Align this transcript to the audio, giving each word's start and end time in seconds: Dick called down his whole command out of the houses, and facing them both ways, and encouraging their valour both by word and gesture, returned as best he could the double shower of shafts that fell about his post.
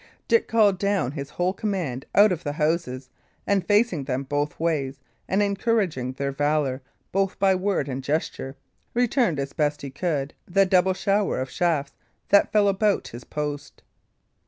Dick 0.27 0.47
called 0.47 0.79
down 0.79 1.11
his 1.11 1.29
whole 1.29 1.53
command 1.53 2.07
out 2.15 2.31
of 2.31 2.43
the 2.43 2.53
houses, 2.53 3.11
and 3.45 3.63
facing 3.67 4.05
them 4.05 4.23
both 4.23 4.59
ways, 4.59 4.99
and 5.27 5.43
encouraging 5.43 6.13
their 6.13 6.31
valour 6.31 6.81
both 7.11 7.37
by 7.37 7.53
word 7.53 7.87
and 7.87 8.03
gesture, 8.03 8.55
returned 8.95 9.37
as 9.39 9.53
best 9.53 9.83
he 9.83 9.91
could 9.91 10.33
the 10.47 10.65
double 10.65 10.95
shower 10.95 11.39
of 11.39 11.51
shafts 11.51 11.93
that 12.29 12.51
fell 12.51 12.67
about 12.67 13.09
his 13.09 13.23
post. 13.23 13.83